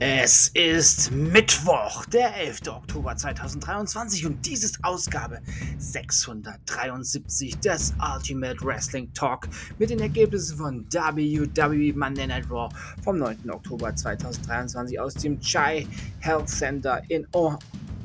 Es 0.00 0.50
ist 0.54 1.10
Mittwoch, 1.10 2.06
der 2.06 2.36
11. 2.36 2.68
Oktober 2.68 3.16
2023 3.16 4.26
und 4.26 4.46
dies 4.46 4.62
ist 4.62 4.78
Ausgabe 4.84 5.40
673 5.78 7.58
des 7.58 7.92
Ultimate 8.14 8.64
Wrestling 8.64 9.12
Talk 9.12 9.48
mit 9.80 9.90
den 9.90 9.98
Ergebnissen 9.98 10.56
von 10.56 10.86
WWE 10.92 11.92
Monday 11.98 12.28
Night 12.28 12.48
Raw 12.48 12.72
vom 13.02 13.18
9. 13.18 13.50
Oktober 13.50 13.92
2023 13.92 15.00
aus 15.00 15.14
dem 15.14 15.40
Chai 15.40 15.84
Health 16.20 16.48
Center 16.48 17.02
in 17.08 17.26
o 17.32 17.58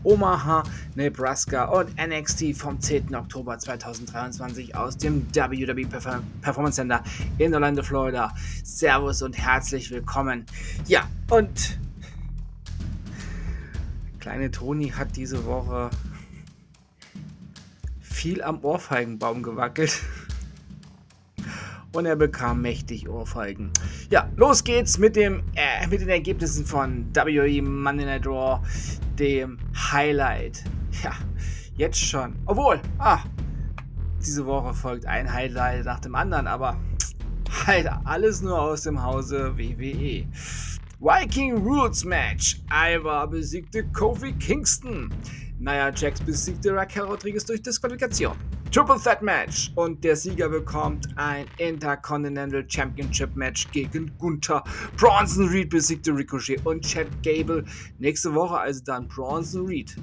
Omaha, 0.03 0.63
Nebraska 0.95 1.65
und 1.65 1.95
NXT 1.95 2.55
vom 2.57 2.79
10. 2.81 3.13
Oktober 3.15 3.57
2023 3.57 4.75
aus 4.75 4.97
dem 4.97 5.27
WWE 5.33 5.85
Performance 6.41 6.75
Center 6.75 7.03
in 7.37 7.53
Orlando, 7.53 7.83
Florida. 7.83 8.33
Servus 8.63 9.21
und 9.21 9.37
herzlich 9.37 9.91
willkommen. 9.91 10.45
Ja, 10.87 11.07
und 11.29 11.79
kleine 14.23 14.49
Toni 14.51 14.87
hat 14.87 15.17
diese 15.17 15.45
Woche 15.45 15.89
viel 17.99 18.41
am 18.41 18.63
Ohrfeigenbaum 18.63 19.43
gewackelt. 19.43 20.01
Und 21.91 22.05
er 22.05 22.15
bekam 22.15 22.61
mächtig 22.61 23.09
Ohrfeigen. 23.09 23.71
Ja, 24.09 24.29
los 24.37 24.63
geht's 24.63 24.97
mit, 24.97 25.17
dem, 25.17 25.43
äh, 25.55 25.85
mit 25.87 25.99
den 25.99 26.07
Ergebnissen 26.07 26.65
von 26.65 27.13
WWE 27.13 27.61
Monday 27.61 28.05
Night 28.05 28.25
Raw 28.25 28.61
dem 29.19 29.57
Highlight. 29.91 30.63
Ja, 31.03 31.11
jetzt 31.75 31.99
schon. 31.99 32.33
Obwohl, 32.45 32.79
ah, 32.99 33.19
diese 34.25 34.45
Woche 34.45 34.73
folgt 34.73 35.05
ein 35.05 35.31
Highlight 35.31 35.83
nach 35.83 35.99
dem 35.99 36.15
anderen, 36.15 36.47
aber 36.47 36.77
halt 37.67 37.89
alles 38.05 38.41
nur 38.41 38.61
aus 38.61 38.83
dem 38.83 39.03
Hause 39.03 39.57
WWE. 39.57 40.25
Viking 41.03 41.65
Rules 41.65 42.05
Match. 42.05 42.61
Ivar 42.71 43.27
besiegte 43.27 43.83
Kofi 43.91 44.31
Kingston. 44.39 45.13
Nia 45.59 45.91
Jax 45.93 46.21
besiegte 46.21 46.73
Raquel 46.73 47.03
Rodriguez 47.03 47.43
durch 47.43 47.61
Disqualifikation. 47.61 48.37
Triple 48.71 48.97
Threat 48.97 49.21
Match 49.21 49.69
und 49.75 50.01
der 50.01 50.15
Sieger 50.15 50.47
bekommt 50.47 51.09
ein 51.17 51.45
Intercontinental 51.57 52.63
Championship 52.69 53.35
Match 53.35 53.69
gegen 53.71 54.17
Gunther. 54.17 54.63
Bronson 54.95 55.49
Reed 55.49 55.71
besiegte 55.71 56.15
Ricochet 56.15 56.65
und 56.65 56.85
Chad 56.85 57.07
Gable. 57.21 57.65
Nächste 57.99 58.33
Woche 58.33 58.57
also 58.57 58.81
dann 58.85 59.09
Bronson 59.09 59.65
Reed 59.65 59.97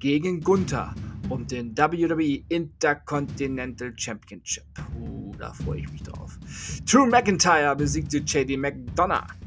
gegen 0.00 0.42
Gunther 0.42 0.94
um 1.30 1.46
den 1.46 1.74
WWE 1.78 2.44
Intercontinental 2.50 3.94
Championship. 3.96 4.66
Uh, 5.00 5.32
da 5.38 5.54
freue 5.54 5.78
ich 5.78 5.90
mich 5.90 6.02
drauf. 6.02 6.38
Drew 6.84 7.06
McIntyre 7.06 7.74
besiegte 7.74 8.18
JD 8.18 8.58
McDonough. 8.58 9.41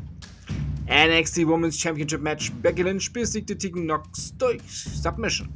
NXT 0.88 1.48
Women's 1.48 1.80
Championship 1.80 2.22
Match 2.22 2.52
Becky 2.62 2.84
Lynch 2.84 3.12
besiegte 3.12 3.58
Tegan 3.58 3.84
Knox 3.86 4.36
durch 4.38 4.62
Submission. 4.64 5.50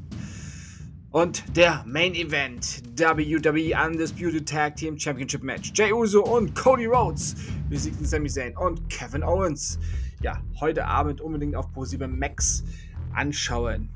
Und 1.11 1.43
der 1.55 1.83
Main 1.87 2.15
Event 2.15 2.81
WWE 2.97 3.75
Undisputed 3.85 4.47
Tag 4.47 4.75
Team 4.75 4.97
Championship 4.97 5.43
Match. 5.43 5.71
Jay 5.75 5.91
Uso 5.91 6.23
und 6.23 6.55
Cody 6.55 6.85
Rhodes 6.85 7.35
besiegten 7.69 8.05
Sami 8.05 8.29
Zayn 8.29 8.57
und 8.57 8.89
Kevin 8.89 9.23
Owens. 9.23 9.79
Ja, 10.21 10.41
heute 10.59 10.85
Abend 10.85 11.21
unbedingt 11.21 11.55
auf 11.55 11.67
Pro7 11.75 12.07
Max 12.07 12.63
anschauen. 13.13 13.89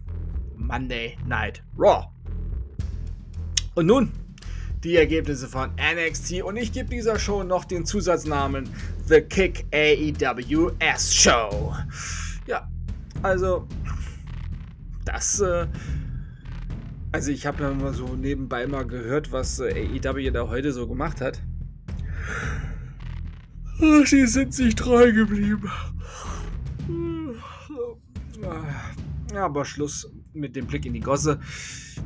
Monday 0.55 1.17
Night 1.27 1.63
Raw. 1.77 2.05
Und 3.75 3.87
nun 3.87 4.11
die 4.83 4.97
Ergebnisse 4.97 5.47
von 5.47 5.71
NXT 5.75 6.43
und 6.43 6.57
ich 6.57 6.71
gebe 6.71 6.89
dieser 6.89 7.17
Show 7.17 7.43
noch 7.43 7.65
den 7.65 7.85
Zusatznamen 7.85 8.69
The 9.07 9.21
Kick 9.21 9.65
AEWS 9.71 11.15
Show. 11.15 11.73
Ja, 12.47 12.69
also 13.21 13.67
das 15.05 15.39
äh, 15.39 15.67
also 17.13 17.31
ich 17.31 17.45
habe 17.45 17.61
ja 17.61 17.71
mal 17.71 17.93
so 17.93 18.15
nebenbei 18.15 18.65
mal 18.65 18.87
gehört, 18.87 19.31
was 19.31 19.59
äh, 19.59 19.87
AEW 20.03 20.31
da 20.31 20.47
heute 20.47 20.73
so 20.73 20.87
gemacht 20.87 21.21
hat. 21.21 21.39
Ach, 23.77 24.09
die 24.09 24.25
sind 24.25 24.53
sich 24.53 24.73
treu 24.73 25.11
geblieben. 25.11 25.69
Aber 29.35 29.63
Schluss 29.63 30.11
mit 30.33 30.55
dem 30.55 30.65
Blick 30.65 30.87
in 30.87 30.93
die 30.93 30.99
Gosse. 31.01 31.39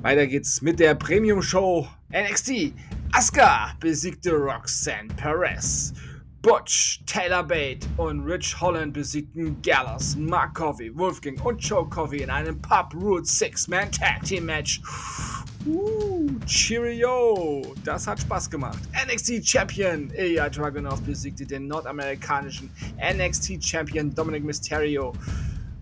Weiter 0.04 0.28
geht's 0.28 0.62
mit 0.62 0.80
der 0.80 0.94
Premium 0.94 1.42
Show 1.42 1.88
NXT. 2.12 2.72
Asuka 3.14 3.74
besiegte 3.80 4.32
Roxanne 4.32 5.08
Perez. 5.16 5.92
Butch, 6.44 7.02
Taylor 7.08 7.44
Bate 7.44 7.88
und 7.98 8.22
Rich 8.22 8.62
Holland 8.62 8.94
besiegten 8.94 9.60
Gallus, 9.64 10.16
Mark 10.16 10.54
Coffey, 10.54 10.96
Wolfgang 10.96 11.44
und 11.44 11.60
Joe 11.62 11.90
Coffey 11.90 12.22
in 12.22 12.30
einem 12.30 12.62
Pub 12.62 12.94
Root 12.94 13.26
Six-Man 13.26 13.92
Tag 13.92 14.24
Team 14.24 14.46
Match. 14.46 14.82
Uh, 15.66 16.30
Cheerio! 16.46 17.74
Das 17.84 18.08
hat 18.08 18.22
Spaß 18.22 18.50
gemacht. 18.52 18.80
NXT 19.06 19.46
Champion 19.46 20.12
Ilya 20.16 20.48
Dragunov 20.50 21.02
besiegte 21.02 21.46
den 21.46 21.68
nordamerikanischen 21.68 22.70
NXT 23.02 23.62
Champion 23.62 24.14
Dominic 24.14 24.44
Mysterio 24.44 25.14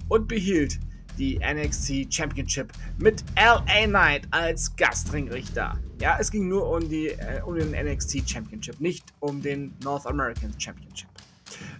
und 0.08 0.28
behielt 0.28 0.80
die 1.18 1.40
NXT 1.40 2.14
Championship 2.14 2.72
mit 2.98 3.24
LA 3.38 3.88
Knight 3.88 4.28
als 4.32 4.76
Gastringrichter. 4.76 5.78
Ja, 6.02 6.18
es 6.20 6.32
ging 6.32 6.48
nur 6.48 6.70
um, 6.70 6.88
die, 6.88 7.08
äh, 7.08 7.42
um 7.46 7.56
den 7.56 7.72
NXT 7.72 8.30
Championship, 8.30 8.80
nicht 8.80 9.06
um 9.20 9.42
den 9.42 9.74
North 9.84 10.06
American 10.06 10.54
Championship. 10.60 11.10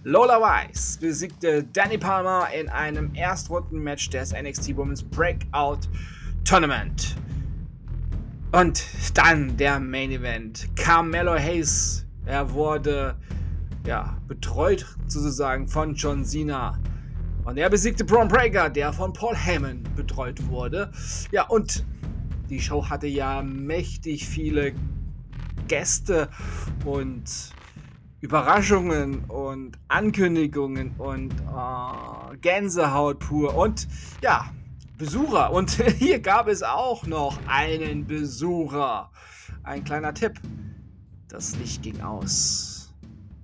Lola 0.04 0.40
Weiss 0.40 0.96
besiegte 0.98 1.64
Danny 1.64 1.98
Palmer 1.98 2.48
in 2.58 2.68
einem 2.68 3.14
Erstrundenmatch 3.14 4.10
des 4.10 4.32
NXT 4.32 4.76
Women's 4.76 5.02
Breakout 5.02 5.80
Tournament. 6.44 7.16
Und 8.52 8.84
dann 9.14 9.56
der 9.56 9.80
Main 9.80 10.12
Event. 10.12 10.68
Carmelo 10.76 11.34
Hayes, 11.34 12.06
er 12.24 12.52
wurde 12.52 13.16
ja, 13.86 14.16
betreut 14.26 14.84
sozusagen 15.06 15.68
von 15.68 15.94
John 15.94 16.24
Cena 16.24 16.78
und 17.46 17.56
er 17.56 17.70
besiegte 17.70 18.04
Braun 18.04 18.28
Breaker, 18.28 18.68
der 18.68 18.92
von 18.92 19.12
Paul 19.12 19.36
Heyman 19.36 19.82
betreut 19.94 20.46
wurde. 20.48 20.90
Ja, 21.30 21.46
und 21.46 21.86
die 22.50 22.60
Show 22.60 22.88
hatte 22.88 23.06
ja 23.06 23.42
mächtig 23.42 24.26
viele 24.26 24.74
Gäste 25.68 26.28
und 26.84 27.54
Überraschungen 28.20 29.24
und 29.24 29.78
Ankündigungen 29.88 30.90
und 30.98 31.32
äh, 31.32 32.36
Gänsehaut 32.38 33.20
pur 33.20 33.56
und 33.56 33.86
ja, 34.22 34.50
Besucher. 34.98 35.52
Und 35.52 35.70
hier 35.98 36.18
gab 36.18 36.48
es 36.48 36.64
auch 36.64 37.06
noch 37.06 37.38
einen 37.46 38.06
Besucher. 38.06 39.10
Ein 39.62 39.84
kleiner 39.84 40.14
Tipp. 40.14 40.40
Das 41.28 41.56
Licht 41.58 41.82
ging 41.82 42.00
aus. 42.00 42.92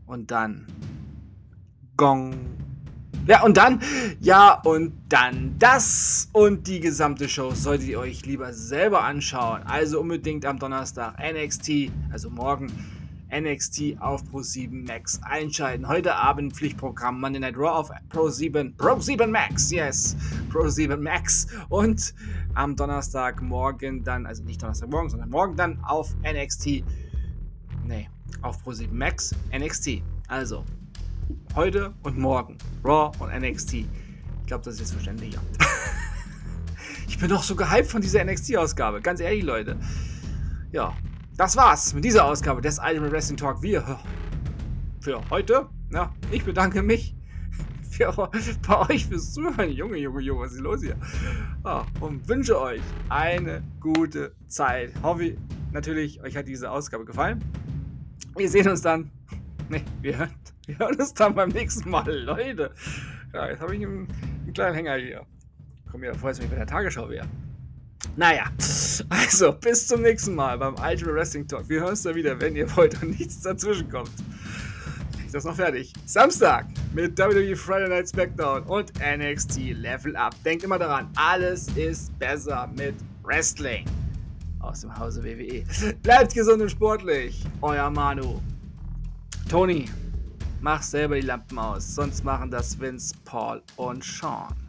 Und 0.06 0.30
dann 0.30 0.66
Gong 1.96 2.61
ja, 3.26 3.42
und 3.44 3.56
dann, 3.56 3.80
ja, 4.20 4.60
und 4.64 4.92
dann 5.08 5.54
das 5.58 6.28
und 6.32 6.66
die 6.66 6.80
gesamte 6.80 7.28
Show 7.28 7.52
solltet 7.52 7.88
ihr 7.88 8.00
euch 8.00 8.26
lieber 8.26 8.52
selber 8.52 9.04
anschauen. 9.04 9.62
Also 9.62 10.00
unbedingt 10.00 10.44
am 10.44 10.58
Donnerstag 10.58 11.14
NXT, 11.18 11.92
also 12.10 12.30
morgen 12.30 12.72
NXT 13.32 13.96
auf 14.00 14.22
Pro7 14.24 14.86
Max 14.86 15.20
einschalten. 15.22 15.86
Heute 15.86 16.16
Abend 16.16 16.52
Pflichtprogramm 16.52 17.20
Monday 17.20 17.40
Night 17.40 17.56
Raw 17.56 17.70
auf 17.70 17.90
Pro7, 18.10 18.76
Pro7 18.76 19.28
Max, 19.28 19.70
yes, 19.70 20.16
Pro7 20.52 20.96
Max. 20.96 21.46
Und 21.68 22.14
am 22.54 22.76
Donnerstagmorgen 22.76 24.04
dann, 24.04 24.26
also 24.26 24.42
nicht 24.42 24.60
Donnerstagmorgen, 24.60 25.10
sondern 25.10 25.30
morgen 25.30 25.56
dann 25.56 25.82
auf 25.84 26.14
NXT, 26.24 26.84
nee, 27.86 28.10
auf 28.42 28.58
Pro7 28.66 28.92
Max 28.92 29.34
NXT. 29.56 30.02
Also 30.28 30.64
Heute 31.54 31.92
und 32.02 32.18
morgen. 32.18 32.56
Raw 32.82 33.12
und 33.22 33.30
NXT. 33.30 33.74
Ich 33.74 33.86
glaube, 34.46 34.64
das 34.64 34.74
ist 34.74 34.80
jetzt 34.80 34.92
verständlich. 34.92 35.36
ich 37.08 37.18
bin 37.18 37.28
doch 37.28 37.42
so 37.42 37.54
gehypt 37.54 37.88
von 37.88 38.00
dieser 38.00 38.24
NXT-Ausgabe. 38.24 39.02
Ganz 39.02 39.20
ehrlich, 39.20 39.44
Leute. 39.44 39.76
Ja, 40.70 40.96
das 41.36 41.54
war's 41.54 41.92
mit 41.92 42.06
dieser 42.06 42.24
Ausgabe 42.24 42.62
des 42.62 42.78
Ultimate 42.78 43.12
Wrestling 43.12 43.36
Talk. 43.36 43.60
Wir 43.60 44.00
für 45.00 45.20
heute. 45.28 45.68
Ja, 45.92 46.14
ich 46.30 46.42
bedanke 46.42 46.80
mich 46.80 47.14
für, 47.90 48.10
bei 48.66 48.88
euch 48.88 49.06
fürs 49.06 49.34
Zuhören. 49.34 49.70
Junge, 49.72 49.98
Junge, 49.98 50.22
Junge, 50.22 50.40
was 50.40 50.52
ist 50.52 50.60
los 50.60 50.80
hier? 50.80 50.96
Ja, 51.66 51.84
und 52.00 52.26
wünsche 52.30 52.58
euch 52.58 52.80
eine 53.10 53.62
gute 53.78 54.34
Zeit. 54.48 54.94
Hoffe 55.02 55.36
natürlich, 55.70 56.22
euch 56.22 56.34
hat 56.34 56.48
diese 56.48 56.70
Ausgabe 56.70 57.04
gefallen. 57.04 57.44
Wir 58.36 58.48
sehen 58.48 58.68
uns 58.68 58.80
dann. 58.80 59.10
Ne, 59.68 59.80
wir 60.02 60.18
hören 60.18 60.34
wir 60.66 60.78
hören 60.78 60.94
uns 60.94 61.12
dann 61.14 61.34
beim 61.34 61.48
nächsten 61.48 61.90
Mal, 61.90 62.08
Leute. 62.08 62.70
Ja, 63.32 63.48
jetzt 63.48 63.60
habe 63.60 63.74
ich 63.74 63.82
einen, 63.82 64.06
einen, 64.44 64.52
kleinen 64.52 64.74
Hänger 64.74 64.94
hier. 64.94 65.26
Komm 65.90 66.02
mir 66.02 66.14
vor, 66.14 66.28
als 66.28 66.38
wenn 66.38 66.44
ich 66.44 66.50
bei 66.50 66.56
der 66.56 66.66
Tagesschau 66.66 67.08
wäre. 67.08 67.26
Naja, 68.16 68.44
also 69.08 69.52
bis 69.52 69.88
zum 69.88 70.02
nächsten 70.02 70.34
Mal 70.34 70.58
beim 70.58 70.74
Ultimate 70.74 71.14
Wrestling 71.14 71.48
Talk. 71.48 71.68
Wir 71.68 71.80
hören 71.80 71.90
uns 71.90 72.02
dann 72.02 72.14
wieder, 72.14 72.40
wenn 72.40 72.54
ihr 72.54 72.74
wollt 72.76 73.02
und 73.02 73.18
nichts 73.18 73.40
dazwischen 73.40 73.88
kommt. 73.88 74.10
Ist 75.24 75.34
das 75.34 75.44
noch 75.44 75.56
fertig? 75.56 75.92
Samstag 76.04 76.66
mit 76.92 77.18
WWE 77.18 77.56
Friday 77.56 77.88
Night 77.88 78.08
SmackDown 78.08 78.64
und 78.64 78.92
NXT 79.00 79.72
Level 79.72 80.14
Up. 80.14 80.34
Denkt 80.44 80.62
immer 80.62 80.78
daran, 80.78 81.08
alles 81.16 81.68
ist 81.68 82.16
besser 82.18 82.70
mit 82.76 82.94
Wrestling. 83.22 83.86
Aus 84.60 84.82
dem 84.82 84.96
Hause 84.96 85.24
WWE. 85.24 85.64
Bleibt 86.02 86.34
gesund 86.34 86.62
und 86.62 86.70
sportlich. 86.70 87.42
Euer 87.62 87.90
Manu. 87.90 88.40
Tony. 89.48 89.86
Mach 90.64 90.80
selber 90.80 91.16
die 91.16 91.26
Lampen 91.26 91.58
aus, 91.58 91.96
sonst 91.96 92.22
machen 92.22 92.48
das 92.48 92.78
Vince, 92.78 93.16
Paul 93.24 93.60
und 93.74 94.04
Sean. 94.04 94.61